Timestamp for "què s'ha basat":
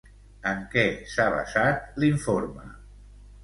0.71-2.03